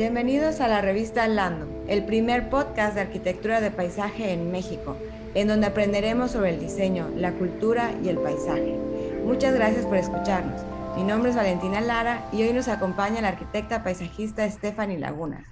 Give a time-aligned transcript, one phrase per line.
[0.00, 4.96] Bienvenidos a la revista Lando, el primer podcast de arquitectura de paisaje en México,
[5.34, 8.78] en donde aprenderemos sobre el diseño, la cultura y el paisaje.
[9.26, 10.62] Muchas gracias por escucharnos.
[10.96, 15.44] Mi nombre es Valentina Lara y hoy nos acompaña la arquitecta paisajista Stephanie Lagunas,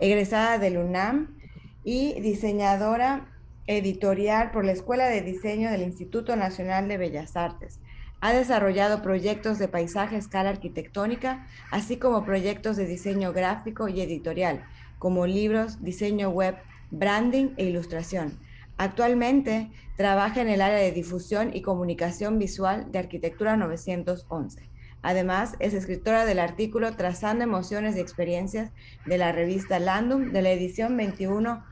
[0.00, 1.38] egresada del UNAM
[1.82, 3.32] y diseñadora
[3.66, 7.80] editorial por la Escuela de Diseño del Instituto Nacional de Bellas Artes.
[8.24, 14.00] Ha desarrollado proyectos de paisaje a escala arquitectónica, así como proyectos de diseño gráfico y
[14.00, 14.64] editorial,
[14.98, 16.56] como libros, diseño web,
[16.90, 18.40] branding e ilustración.
[18.78, 24.70] Actualmente trabaja en el área de difusión y comunicación visual de Arquitectura 911.
[25.02, 28.70] Además, es escritora del artículo Trazando emociones y experiencias
[29.04, 31.62] de la revista Landum de la edición 21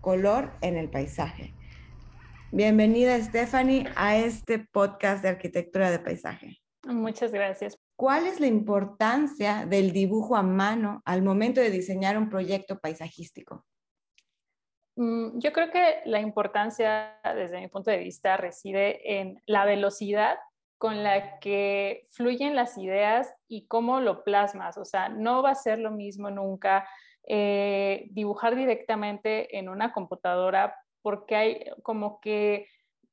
[0.00, 1.54] Color en el paisaje.
[2.56, 6.60] Bienvenida Stephanie a este podcast de arquitectura de paisaje.
[6.86, 7.76] Muchas gracias.
[7.96, 13.66] ¿Cuál es la importancia del dibujo a mano al momento de diseñar un proyecto paisajístico?
[14.94, 20.38] Mm, yo creo que la importancia, desde mi punto de vista, reside en la velocidad
[20.78, 24.78] con la que fluyen las ideas y cómo lo plasmas.
[24.78, 26.86] O sea, no va a ser lo mismo nunca
[27.26, 32.66] eh, dibujar directamente en una computadora porque hay como que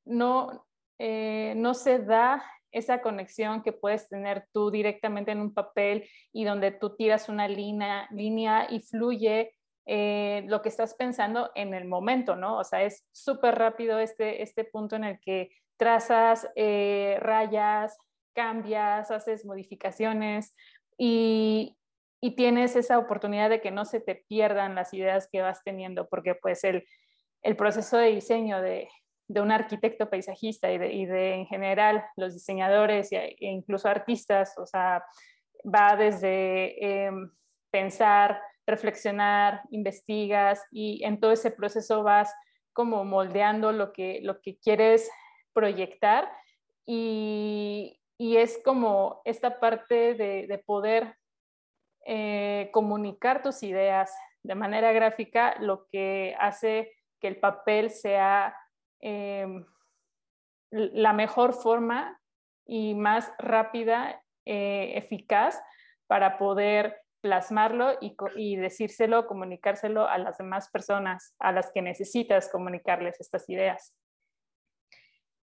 [0.06, 0.66] no,
[0.98, 6.46] eh, no se da esa conexión que puedes tener tú directamente en un papel y
[6.46, 9.54] donde tú tiras una línea, línea y fluye
[9.86, 12.60] eh, lo que estás pensando en el momento, ¿no?
[12.60, 17.98] O sea, es súper rápido este, este punto en el que trazas eh, rayas,
[18.34, 20.56] cambias, haces modificaciones
[20.98, 21.78] y,
[22.38, 26.36] tienes esa oportunidad de que no se te pierdan las ideas que vas teniendo, porque
[26.36, 26.86] pues el,
[27.56, 28.88] proceso de diseño de,
[29.28, 35.06] un arquitecto paisajista y de, en general los diseñadores e incluso artistas, o sea,
[35.64, 37.32] va desde em,
[37.72, 42.34] pensar, reflexionar, investigas y en todo ese proceso vas
[42.74, 45.10] como moldeando lo que, lo que quieres
[45.54, 46.30] proyectar
[46.86, 51.16] y, es como esta parte de, poder
[52.06, 58.56] eh, comunicar tus ideas de manera gráfica lo que hace que el papel sea
[59.00, 59.66] em,
[60.72, 62.20] la mejor forma
[62.66, 65.62] y más rápida, eh, eficaz
[66.08, 67.98] para poder plasmarlo
[68.36, 73.94] y, decírselo, comunicárselo a las demás personas a las que necesitas comunicarles estas ideas.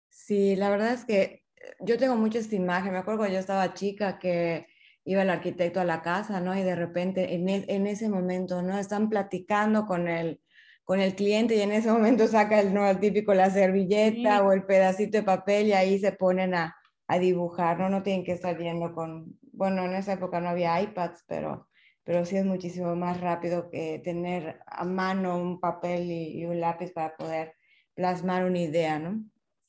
[0.09, 1.43] Sí, la verdad es que
[1.81, 2.93] yo tengo mucha esta imagen.
[2.93, 4.69] Me acuerdo cuando yo estaba chica que
[5.05, 6.57] iba el arquitecto a la casa, ¿no?
[6.57, 8.79] Y de repente en, e, en ese momento, ¿no?
[8.79, 10.41] Están platicando con el,
[10.85, 12.99] con el cliente y en ese momento saca el, ¿no?
[12.99, 16.77] típico la servilleta o el pedacito de papel y ahí se ponen a,
[17.09, 17.89] a, dibujar, ¿no?
[17.89, 21.69] No tienen que estar yendo con, bueno, en esa época no había iPads, pero,
[22.05, 26.61] pero sí es muchísimo más rápido que tener a mano un papel y, y un
[26.61, 27.55] lápiz para poder
[27.95, 29.25] plasmar una idea, ¿no?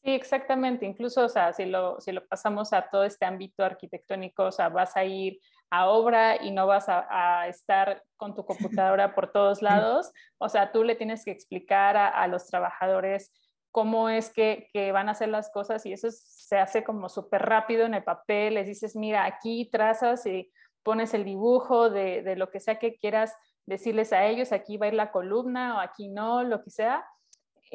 [0.05, 0.85] Sí, exactamente.
[0.85, 4.69] Incluso, o sea, si lo, si lo pasamos a todo este ámbito arquitectónico, o sea,
[4.69, 5.39] vas a ir
[5.69, 10.11] a obra y no vas a, estar con tu computadora por todos lados.
[10.37, 13.31] O sea, tú le tienes que explicar a, los trabajadores
[13.71, 17.41] cómo es que, que, van a hacer las cosas y eso se hace como súper
[17.41, 18.55] rápido en el papel.
[18.55, 20.51] Les dices, mira, aquí trazas y
[20.83, 24.85] pones el dibujo de, de lo que sea que quieras decirles a ellos, aquí va
[24.85, 27.05] a ir la columna o aquí no, lo que sea.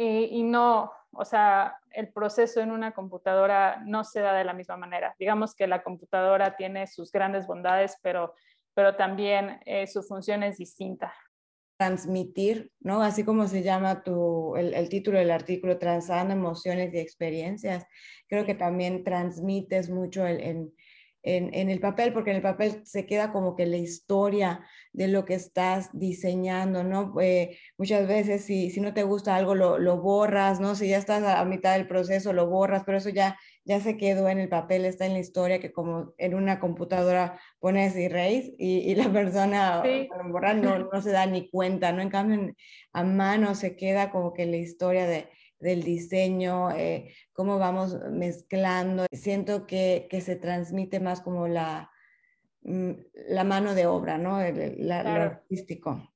[0.02, 4.54] Eh, y no, o sea, el proceso en una computadora no se da de la
[4.54, 5.14] misma manera.
[5.18, 8.32] Digamos que la computadora tiene sus grandes bondades, pero,
[8.72, 11.12] pero también eh, su función es distinta.
[11.76, 13.02] Transmitir, ¿no?
[13.02, 17.84] Así como se llama tu, el, el título del artículo, Transando emociones y experiencias.
[18.26, 20.72] Creo que también transmites mucho el,
[21.22, 25.08] en, en, el papel, porque en el papel se queda como que la historia de
[25.08, 27.14] lo que estás diseñando, ¿no?
[27.20, 30.74] Eh, muchas veces si, si no te gusta algo lo, lo, borras, ¿no?
[30.74, 34.28] Si ya estás a, mitad del proceso lo borras, pero eso ya, ya se quedó
[34.28, 38.52] en el papel, está en la historia que como en una computadora pones y raíz
[38.58, 42.02] y, la persona para borrar no, no se da ni cuenta, ¿no?
[42.02, 42.54] En cambio
[42.92, 45.28] a mano se queda como que la historia de,
[45.60, 49.06] del diseño, eh, cómo vamos mezclando.
[49.12, 51.90] Siento que, que, se transmite más como la,
[52.62, 52.92] mm,
[53.28, 54.40] la mano de obra, ¿no?
[54.40, 56.10] El, la, Lo artístico.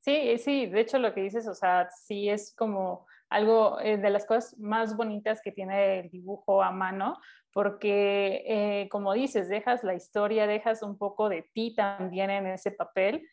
[0.00, 4.10] Sí, sí, de hecho lo que dices, o sea, sí es como algo eh, de
[4.10, 7.18] las cosas más bonitas que tiene el dibujo a mano,
[7.52, 12.70] porque eh, como dices, dejas la historia, dejas un poco de ti también en ese
[12.70, 13.28] papel,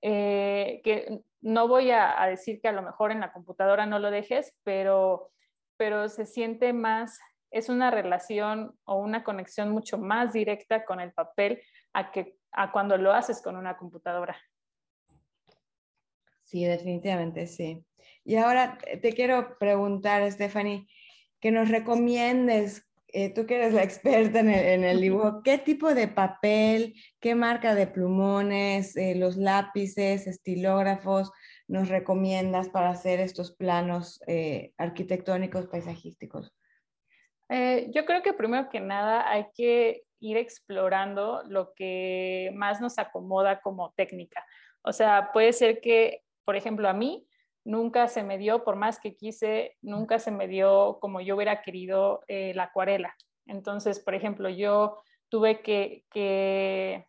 [0.00, 4.54] que no voy a, decir que a lo mejor en la computadora no lo dejes,
[4.64, 5.30] pero,
[5.76, 7.18] pero se siente más,
[7.50, 11.62] es una relación o una conexión mucho más directa con el papel
[11.92, 14.36] a, que, a cuando lo haces con una computadora.
[16.44, 17.84] Sí, definitivamente sí.
[18.24, 20.88] Y ahora te quiero preguntar, Stephanie,
[21.40, 26.08] que nos recomiendes, eh, tú que eres la experta en el, dibujo, ¿qué tipo de
[26.08, 31.32] papel, qué marca de plumones, eh, los lápices, estilógrafos
[31.66, 36.54] nos recomiendas para hacer estos planos eh, arquitectónicos paisajísticos?
[37.50, 43.62] yo creo que primero que nada hay que ir explorando lo que más nos acomoda
[43.62, 44.44] como técnica.
[44.82, 47.27] O sea, puede ser que, por ejemplo, a mí
[47.68, 51.60] nunca se me dio, por más que quise, nunca se me dio como yo hubiera
[51.60, 53.14] querido eh, la acuarela.
[53.44, 54.96] Entonces, por ejemplo, yo
[55.28, 57.04] tuve que, que,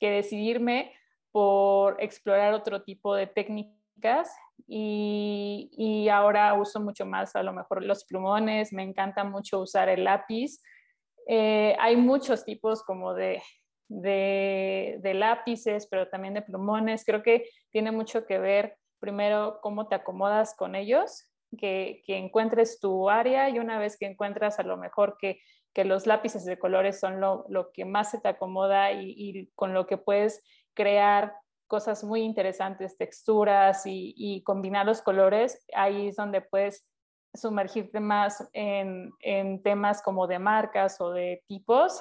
[0.00, 0.92] decidirme
[1.32, 4.32] por explorar otro tipo de técnicas
[4.68, 9.88] y, y, ahora uso mucho más a lo mejor los plumones, me encanta mucho usar
[9.88, 10.62] el lápiz.
[11.26, 13.42] Eh, hay muchos tipos como de,
[13.88, 17.04] de, de, lápices, pero también de plumones.
[17.04, 18.76] Creo que tiene mucho que ver
[19.06, 24.58] primero cómo te acomodas con ellos, que, encuentres tu área y una vez que encuentras
[24.58, 25.40] a lo mejor que,
[25.84, 29.96] los lápices de colores son lo, que más se te acomoda y, con lo que
[29.96, 30.42] puedes
[30.74, 31.34] crear
[31.68, 36.84] cosas muy interesantes, texturas y, combinar los colores, ahí es donde puedes
[37.32, 42.00] sumergirte más en, en, temas como de marcas o de tipos,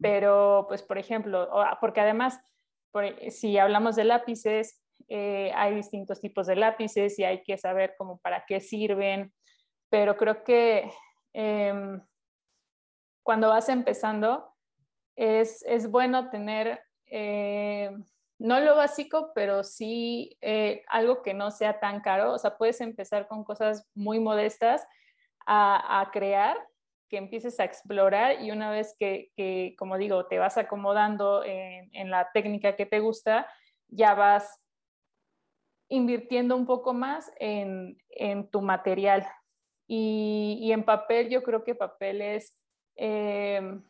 [0.00, 1.48] pero pues por ejemplo,
[1.80, 2.40] porque además,
[3.28, 4.79] si hablamos de lápices,
[5.12, 9.32] eh, hay distintos tipos de lápices y hay que saber cómo para qué sirven,
[9.90, 10.88] pero creo que
[11.32, 12.00] em,
[13.24, 14.54] cuando vas empezando
[15.16, 17.90] es, es bueno tener, eh,
[18.38, 22.80] no lo básico, pero sí eh, algo que no sea tan caro, o sea, puedes
[22.80, 24.86] empezar con cosas muy modestas
[25.44, 26.56] a, a crear
[27.08, 31.90] que empieces a explorar y una vez que, que como digo, te vas acomodando en,
[31.92, 33.48] en, la técnica que te gusta,
[33.88, 34.60] ya vas
[35.90, 37.98] invirtiendo un poco más en,
[38.50, 39.26] tu material.
[39.86, 42.56] Y, en papel, yo creo que papel es...
[42.96, 43.84] Em,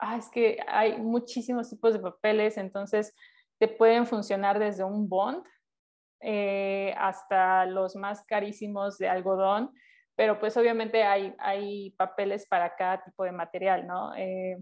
[0.00, 3.14] ah, es que hay muchísimos tipos de papeles, entonces
[3.58, 5.44] te pueden funcionar desde un bond
[6.20, 9.72] eh, hasta los más carísimos de algodón,
[10.14, 14.14] pero pues obviamente hay, hay papeles para cada tipo de material, ¿no?
[14.16, 14.58] Eh,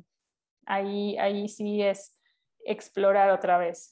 [0.66, 2.16] ahí, ahí sí es
[2.64, 3.90] explorar otra vez.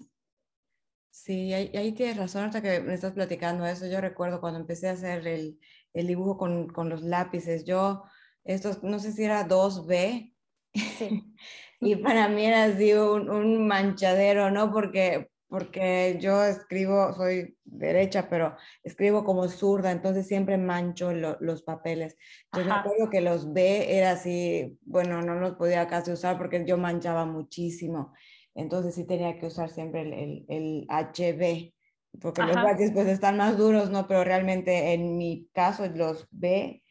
[1.25, 3.87] Sí, ahí, tienes razón, hasta que me estás platicando eso.
[3.87, 5.59] Yo recuerdo cuando empecé a hacer el,
[5.93, 8.05] el dibujo con, con, los lápices, yo,
[8.45, 10.33] estos, no sé si era 2B,
[11.81, 14.73] y para mí era así un, un, manchadero, ¿no?
[14.73, 22.17] Porque, porque yo escribo, soy derecha, pero escribo como zurda, entonces siempre mancho los papeles.
[22.57, 26.79] Yo recuerdo que los B era así, bueno, no los podía casi usar porque yo
[26.79, 28.15] manchaba muchísimo
[28.59, 31.73] entonces sí tenía que usar siempre el, el, HB,
[32.21, 34.09] porque los lápices pues están más duros, ¿no?
[34.09, 36.83] Pero realmente en mi caso los B,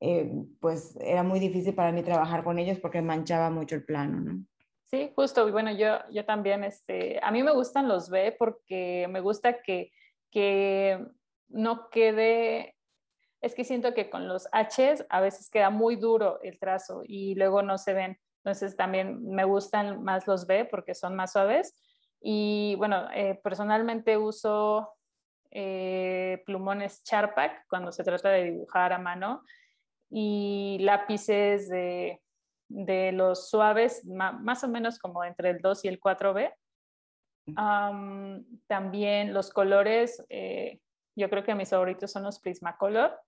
[0.00, 0.30] eh,
[0.60, 4.44] pues era muy difícil para mí trabajar con ellos porque manchaba mucho el plano, ¿no?
[4.84, 9.06] Sí, justo, y bueno, yo, yo también, este, a mí me gustan los B porque
[9.08, 9.92] me gusta que,
[10.30, 11.04] que
[11.48, 12.76] no quede,
[13.40, 17.34] es que siento que con los Hs a veces queda muy duro el trazo y
[17.34, 18.18] luego no se ven.
[18.44, 21.74] Entonces también me gustan más los B porque son más suaves.
[22.20, 24.90] Y bueno, eh, personalmente uso
[25.50, 29.42] eh, plumones Charpak cuando se trata de dibujar a mano
[30.10, 32.20] y lápices de,
[32.68, 36.52] de los suaves, más o menos como entre el 2 y el 4B.
[38.66, 40.80] también los colores, eh,
[41.16, 43.18] yo creo que mis favoritos son los Prismacolor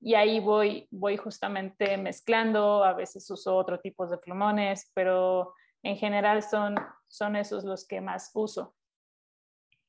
[0.00, 5.96] y ahí voy, voy justamente mezclando, a veces uso otro tipo de plumones, pero en
[5.96, 6.76] general son,
[7.08, 8.74] son esos los que más uso.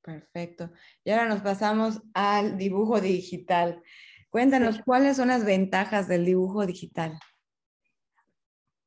[0.02, 0.72] Perfecto.
[1.04, 3.84] Y ahora nos pasamos al dibujo digital.
[4.30, 7.20] Cuéntanos, ¿cuáles son las ventajas del dibujo digital?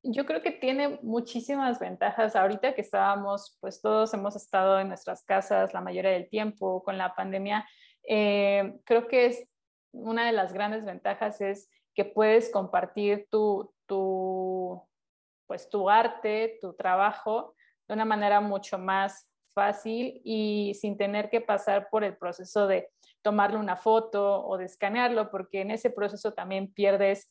[0.04, 2.34] Yo creo que tiene muchísimas ventajas.
[2.34, 6.98] Ahorita que estábamos, pues todos hemos estado en nuestras casas la mayoría del tiempo con
[6.98, 7.68] la pandemia.
[8.08, 9.48] Eh, creo que es
[9.92, 14.82] una de las grandes ventajas es que puedes compartir tu, tu,
[15.46, 17.54] pues, tu arte, tu trabajo
[17.86, 22.88] de una manera mucho más fácil y sin tener que pasar por el proceso de
[23.20, 27.30] tomarle una foto o de escanearlo, porque en ese proceso también pierdes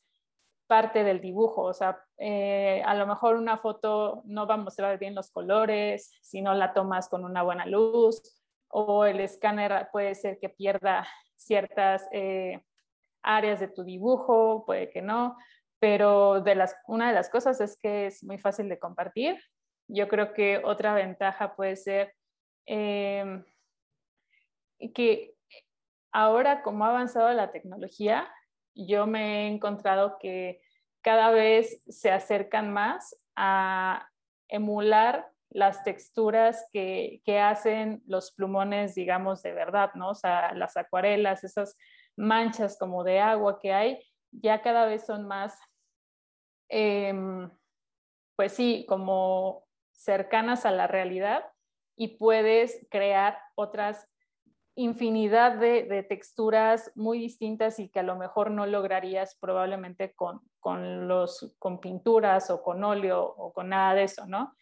[0.68, 1.64] parte del dibujo.
[1.64, 6.18] O sea, eh, a lo mejor una foto no va a mostrar bien los colores
[6.22, 8.41] si no la tomas con una buena luz,
[8.72, 12.62] o el escáner puede ser que pierda ciertas eh,
[13.22, 15.38] áreas de tu dibujo, puede que no,
[15.80, 19.42] pero de las, una de las cosas es que es muy fácil de compartir.
[19.88, 22.14] Yo creo que otra ventaja puede ser
[22.66, 23.44] em,
[24.94, 25.36] que
[26.12, 28.32] ahora como ha avanzado la tecnología,
[28.76, 30.62] yo me he encontrado que
[31.02, 34.08] cada vez se acercan más a
[34.48, 40.10] emular las texturas que, hacen los plumones, digamos, de verdad, ¿no?
[40.10, 41.78] O sea, las acuarelas, esas
[42.16, 44.00] manchas como de agua que hay,
[44.32, 45.58] ya cada vez son más,
[46.70, 47.50] em,
[48.36, 51.46] pues sí, como cercanas a la realidad
[51.96, 54.08] y puedes crear otras
[54.76, 60.42] infinidad de, texturas muy distintas y que a lo mejor no lograrías probablemente con,
[61.08, 64.56] los, con pinturas o con óleo o con nada de eso, ¿no?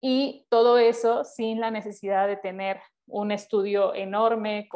[0.00, 4.68] Y todo eso sin la necesidad de tener un estudio enorme,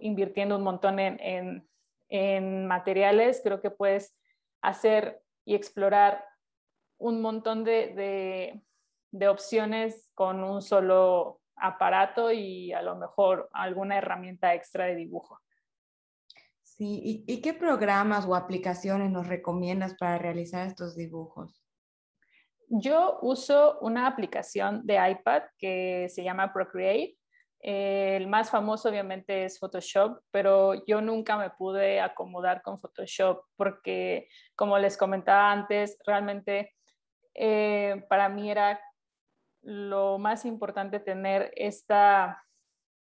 [0.00, 4.14] invirtiendo un montón en, materiales, creo que puedes
[4.60, 6.24] hacer y explorar
[6.98, 8.62] un montón de,
[9.10, 15.40] de opciones con un solo aparato y a lo mejor alguna herramienta extra de dibujo.
[16.62, 21.61] Sí, ¿y, qué programas o aplicaciones nos recomiendas para realizar estos dibujos?
[22.74, 27.18] Yo uso una aplicación de iPad que se llama Procreate.
[27.60, 34.26] el más famoso obviamente es Photoshop, pero yo nunca me pude acomodar con Photoshop porque,
[34.56, 36.74] como les comentaba antes, realmente
[37.34, 38.80] eh, para mí era
[39.60, 42.42] lo más importante tener esta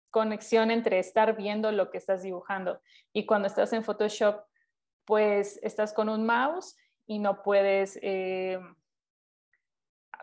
[0.09, 4.41] conexión entre estar viendo lo que estás dibujando y cuando estás en Photoshop,
[5.03, 8.57] pues estás con un mouse y no puedes, eh,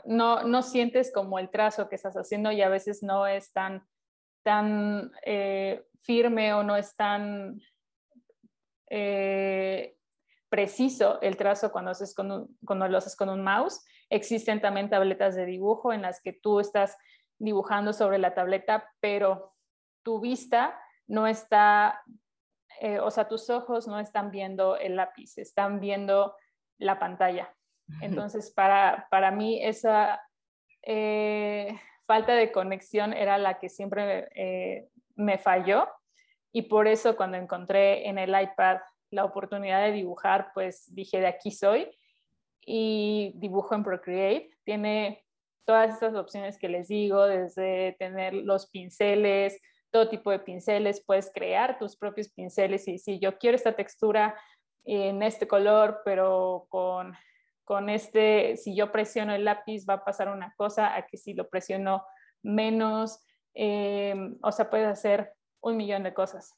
[0.05, 3.87] no, no, sientes como el trazo que estás haciendo y a veces no es tan,
[4.43, 7.61] tan eh, firme o no es tan
[8.91, 9.97] eh,
[10.49, 15.47] preciso el trazo cuando, haces cuando lo haces con un mouse Existen también tabletas de
[15.47, 16.97] dibujo en las que tú estás
[17.39, 19.55] dibujando sobre la tableta, pero
[20.03, 22.03] tu vista no está,
[22.81, 26.37] eh, o sea, tus ojos no están viendo el lápiz, están viendo
[26.79, 27.53] la pantalla.
[28.01, 30.21] Entonces, para, para mí esa
[30.83, 35.89] eh, falta de conexión era la que siempre eh, me falló.
[36.53, 38.79] Y por eso cuando encontré en el iPad
[39.11, 41.91] la oportunidad de dibujar, pues dije, de aquí soy
[42.65, 44.51] y dibujo en Procreate.
[44.65, 45.25] Tiene
[45.65, 51.31] todas estas opciones que les digo, desde tener los pinceles, todo tipo de pinceles, puedes
[51.33, 52.89] crear tus propios pinceles.
[52.89, 54.35] Y si yo quiero esta textura
[54.85, 57.17] en este color, pero con,
[57.67, 61.35] con este, si yo presiono el lápiz va a pasar una cosa, a que si
[61.35, 62.05] lo presiono
[62.43, 66.55] menos, eh, o sea, puedes hacer un millón de cosas.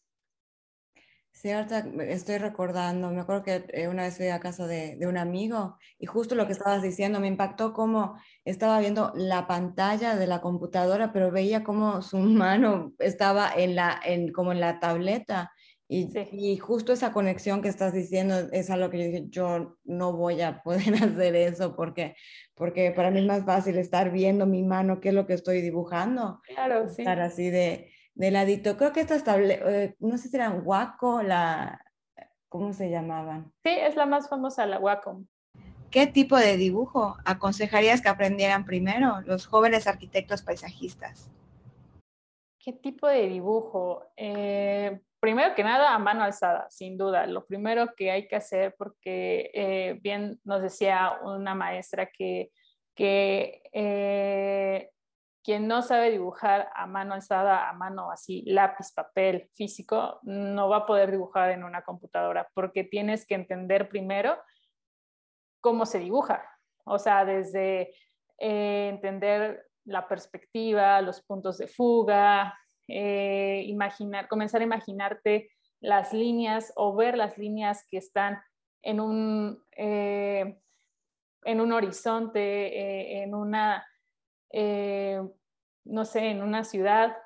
[1.44, 5.16] Ahorita estoy recordando, me acuerdo que eh, una vez fui a casa de, de, un
[5.16, 10.26] amigo y justo lo que estabas diciendo me impactó como estaba viendo la pantalla de
[10.26, 15.52] la computadora, pero veía como su mano estaba en la, en, como en la tableta.
[15.90, 20.12] Y, y, justo esa conexión que estás diciendo es algo que yo dije, yo no
[20.12, 22.14] voy a poder hacer eso porque,
[22.54, 25.62] porque para mí es más fácil estar viendo mi mano, qué es lo que estoy
[25.62, 26.42] dibujando.
[26.46, 27.02] Claro, sí.
[27.02, 28.76] Estar así de, de ladito.
[28.76, 31.80] Creo que estas tabletas, eh, no sé si eran Waco, la,
[32.50, 33.50] ¿cómo se llamaban?
[33.64, 35.26] Sí, es la más famosa, la Wacom.
[35.90, 41.30] ¿Qué tipo de dibujo aconsejarías que aprendieran primero los jóvenes arquitectos paisajistas?
[42.58, 44.04] ¿Qué tipo de dibujo?
[44.14, 47.26] Eh, primero que nada, a mano alzada, sin duda.
[47.26, 52.50] Lo primero que hay que hacer, porque eh, bien nos decía una maestra que,
[52.94, 53.62] que
[55.48, 60.76] quien no sabe dibujar a mano alzada, a mano así, lápiz, papel, físico, no va
[60.76, 64.36] a poder dibujar en una computadora porque tienes que entender primero
[65.62, 66.44] cómo se dibuja.
[66.84, 67.94] O sea, desde
[68.36, 72.54] eh, entender la perspectiva, los puntos de fuga,
[72.88, 78.40] eh, imaginar, comenzar a imaginarte las líneas o ver las líneas que están
[78.82, 80.58] en un, eh,
[81.44, 83.84] en un horizonte, en una
[85.88, 87.16] no sé, en una ciudad,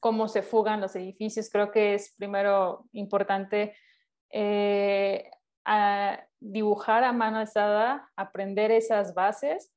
[0.00, 1.50] cómo se fugan los edificios.
[1.50, 3.74] Creo que es primero importante
[4.30, 5.30] eh,
[6.38, 9.72] dibujar a mano alzada, aprender esas bases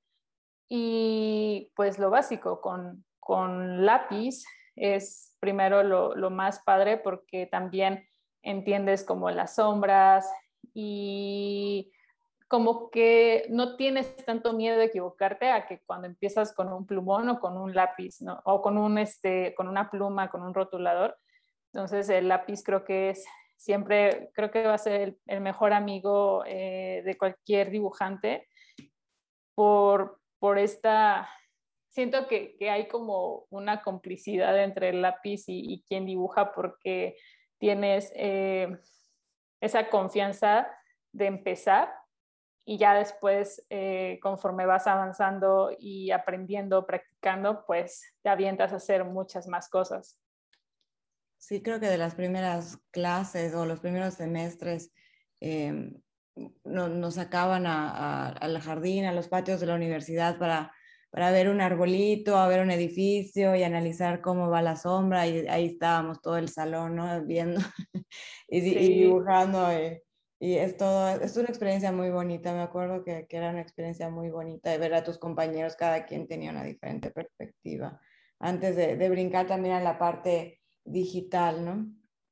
[0.68, 3.06] y pues lo básico con,
[3.86, 4.44] lápiz
[4.80, 8.08] es primero lo, lo, más padre porque también
[8.42, 10.30] entiendes como las sombras
[10.74, 11.92] y
[12.48, 17.30] como que no tienes tanto miedo de equivocarte a que cuando empiezas con un plumón
[17.30, 18.42] o con un lápiz, ¿no?
[18.44, 21.16] O con, un, este, con una pluma, con un rotulador.
[21.72, 23.24] Entonces el lápiz creo que es
[23.56, 28.48] siempre, creo que va a ser el, mejor amigo eh, de cualquier dibujante
[29.54, 31.30] por, por esta,
[32.00, 37.18] siento que, hay como una complicidad entre el lápiz y, quien dibuja porque
[37.58, 38.70] tienes eh,
[39.60, 40.66] esa confianza
[41.12, 41.94] de empezar
[42.64, 49.04] y ya después, eh, conforme vas avanzando y aprendiendo, practicando, pues te avientas a hacer
[49.04, 50.18] muchas más cosas.
[51.38, 54.94] Sí, creo que de las primeras clases o los primeros semestres
[55.42, 56.02] em,
[56.64, 60.72] nos sacaban al jardín, a los patios de la universidad para,
[61.10, 65.28] para ver un arbolito, a ver un edificio y analizar cómo va la sombra.
[65.28, 67.24] Y ahí estábamos todo el salón, ¿no?
[67.26, 67.60] Viendo
[68.48, 69.72] y, dibujando.
[69.72, 70.04] Eh,
[70.40, 72.54] y es todo, es una experiencia muy bonita.
[72.54, 76.06] Me acuerdo que, que, era una experiencia muy bonita de ver a tus compañeros, cada
[76.06, 78.00] quien tenía una diferente perspectiva.
[78.40, 81.92] Antes de, de brincar también a la parte digital, ¿no?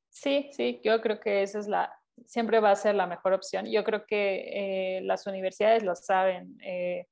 [0.09, 1.93] Sí, sí, yo creo que esa es la,
[2.25, 3.65] siempre va a ser la mejor opción.
[3.65, 6.57] Yo creo que eh, las universidades lo saben.
[6.63, 7.07] Eh,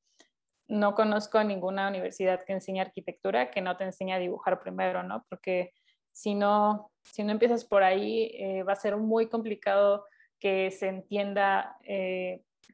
[0.67, 5.25] no conozco ninguna universidad que enseñe arquitectura que no te enseñe a dibujar primero, ¿no?
[5.29, 5.73] Porque
[6.11, 10.05] si no, si no empiezas por ahí, eh, va a ser muy complicado
[10.39, 11.77] que se entienda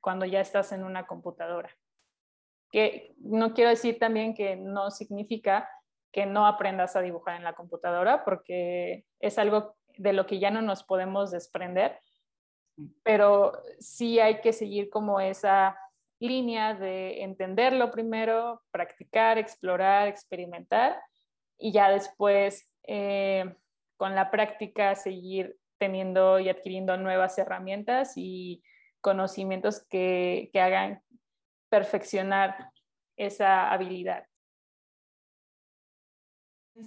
[0.02, 1.70] cuando ya estás en una computadora.
[2.72, 5.70] Que no quiero decir también que no significa
[6.12, 10.52] que no aprendas a dibujar en la computadora, porque es algo de lo que ya
[10.52, 12.00] no nos podemos desprender,
[13.04, 15.78] pero sí hay que seguir como esa
[16.22, 21.02] línea de entenderlo primero, practicar, explorar, experimentar
[21.58, 23.56] y ya después eh,
[23.98, 28.64] con la práctica seguir teniendo y adquiriendo nuevas herramientas y
[29.02, 31.02] conocimientos que, que hagan
[31.70, 32.70] perfeccionar
[33.18, 34.26] esa habilidad.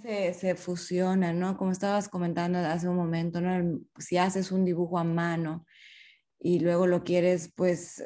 [0.01, 1.57] Se, se, fusiona, ¿no?
[1.57, 3.79] Como estabas comentando hace un momento, ¿no?
[3.97, 5.65] Si haces un dibujo a mano
[6.39, 8.03] y luego lo quieres, pues,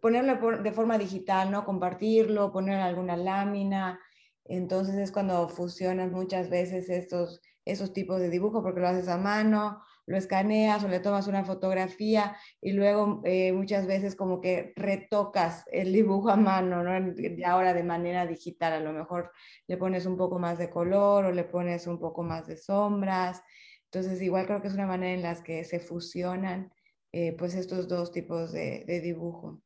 [0.00, 1.64] ponerlo de forma digital, ¿no?
[1.64, 4.00] Compartirlo, poner alguna lámina.
[4.44, 9.18] Entonces es cuando fusionas muchas veces estos, esos tipos de dibujo porque lo haces a
[9.18, 14.72] mano, lo escaneas o le tomas una fotografía y luego eh, muchas veces como que
[14.74, 17.14] retocas el dibujo a mano, ¿no?
[17.44, 19.32] Ahora de manera digital, a lo mejor
[19.66, 23.42] le pones un poco más de color o le pones un poco más de sombras.
[23.84, 26.72] Entonces igual creo que es una manera en la que se fusionan
[27.12, 29.62] eh, pues estos dos tipos de, dibujo.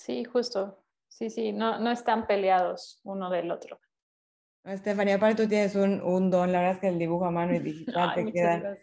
[0.00, 0.82] Sí, justo.
[1.08, 3.78] Sí, sí, no, no están peleados uno del otro.
[4.64, 7.54] Estefanía, aparte tú tienes un, un, don, la verdad es que el dibujo a mano
[7.54, 8.76] y digital te, queda,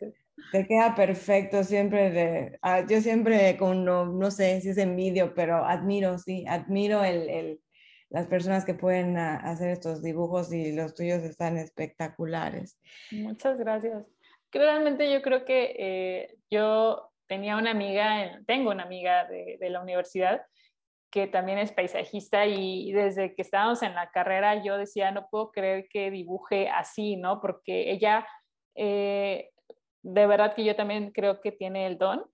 [0.52, 5.34] te queda perfecto, siempre, de, ah, yo siempre con, no, no, sé si es envidio,
[5.34, 7.62] pero admiro, sí, admiro el, el,
[8.10, 12.80] las personas que pueden ah, hacer estos dibujos y los tuyos están espectaculares.
[13.12, 14.06] Muchas gracias.
[14.52, 20.42] Realmente yo creo que eh, yo tenía una amiga, tengo una amiga de, la universidad
[21.10, 25.52] que también es paisajista y desde que estábamos en la carrera yo decía, no puedo
[25.52, 27.40] creer que dibuje así, ¿no?
[27.40, 28.28] Porque ella,
[28.76, 29.52] eh,
[30.04, 32.26] de verdad que yo también creo que tiene el don.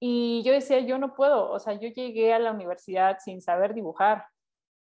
[0.00, 3.72] Y yo decía, yo no puedo, o sea, yo llegué a la universidad sin saber
[3.72, 4.26] dibujar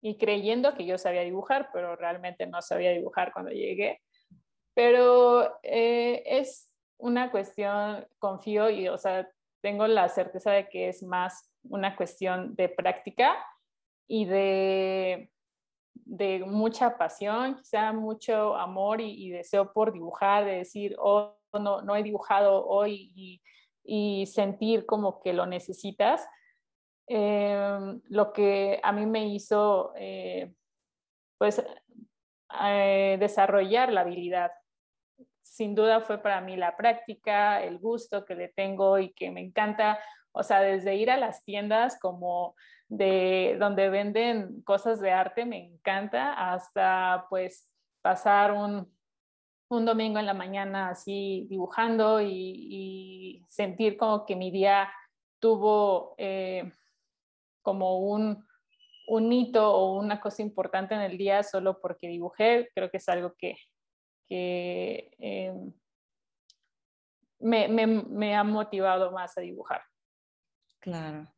[0.01, 4.01] y creyendo que yo sabía dibujar, pero realmente no sabía dibujar cuando llegué.
[4.73, 9.29] Pero eh, es una cuestión, confío y, o sea,
[9.61, 13.35] tengo la certeza de que es más una cuestión de práctica
[14.07, 15.31] y de,
[15.93, 21.95] de mucha pasión, quizá mucho amor y, deseo por dibujar, de decir, oh, no, no
[21.95, 23.11] he dibujado hoy
[23.85, 26.25] y, sentir como que lo necesitas.
[27.07, 30.53] Em, lo que a mí me hizo, eh,
[31.37, 31.61] pues,
[32.63, 34.51] eh, desarrollar la habilidad
[35.53, 39.39] sin duda fue para mí la práctica, el gusto que le tengo y que me
[39.39, 39.99] encanta,
[40.33, 42.55] o sea, desde ir a las tiendas como
[42.89, 47.69] de donde venden cosas de arte, me encanta, hasta pues
[48.01, 48.91] pasar un,
[49.69, 54.87] domingo en la mañana así dibujando y, sentir como que mi día
[55.39, 56.71] tuvo eh,
[57.63, 58.45] como un,
[59.07, 63.09] un hito o una cosa importante en el día solo porque dibujé, creo que es
[63.09, 63.57] algo que,
[64.29, 65.73] em,
[67.39, 69.81] me, ha motivado más a dibujar.
[70.83, 71.33] Claro,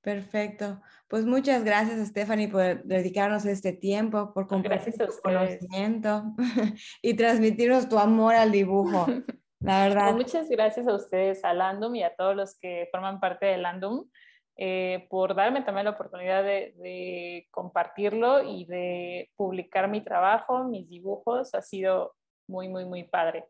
[0.00, 0.80] perfecto.
[1.06, 6.24] Pues muchas gracias, Stephanie, por dedicarnos este tiempo, por compartir tu conocimiento
[7.02, 9.04] y transmitirnos tu amor al dibujo.
[9.60, 10.14] La verdad.
[10.14, 14.08] muchas gracias a ustedes, a Landum y a todos los que forman parte de Landum.
[14.56, 20.88] Eh, por darme también la oportunidad de, de, compartirlo y de publicar mi trabajo, mis
[20.88, 21.54] dibujos.
[21.54, 22.14] Ha sido
[22.48, 23.44] muy, muy, muy padre.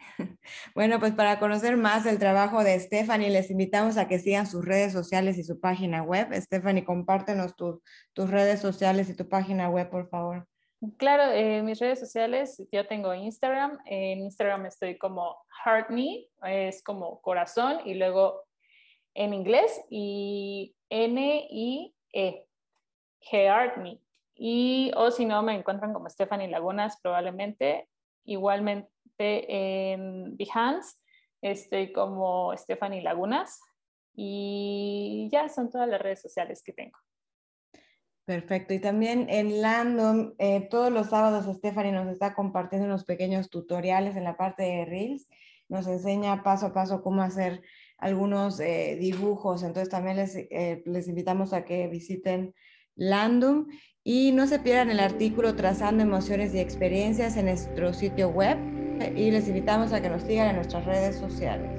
[0.74, 4.64] Bueno, pues para conocer más el trabajo de Stephanie, les invitamos a que sigan sus
[4.64, 6.28] redes sociales y su página web.
[6.34, 10.46] Stephanie, compártenos tus redes sociales y tu página web, por favor.
[10.96, 13.78] Claro, en mis redes sociales, yo tengo Instagram.
[13.84, 18.44] En Instagram estoy como Heart Me, es como corazón, y luego
[19.14, 22.46] en inglés, y N-I-E,
[23.20, 24.00] Heart Me.
[24.34, 27.86] Y o si no, me encuentran como Stephanie Lagunas probablemente.
[28.24, 28.88] Igualmente
[29.20, 30.96] en Behance
[31.42, 33.60] estoy como Stephanie Lagunas.
[34.14, 36.98] Y ya son todas las redes sociales que tengo.
[38.26, 38.74] Perfecto.
[38.74, 44.16] Y también en Landom, eh, todos los sábados Stephanie nos está compartiendo unos pequeños tutoriales
[44.16, 45.26] en la parte de Reels.
[45.68, 47.62] Nos enseña paso a paso cómo hacer
[47.98, 49.62] algunos eh, dibujos.
[49.62, 52.54] Entonces también les, eh, les invitamos a que visiten
[52.96, 53.68] Landum
[54.02, 58.58] y no se pierdan el artículo Trazando emociones y experiencias en nuestro sitio web
[59.08, 61.70] y les invitamos a que nos sigan en nuestras redes sociales.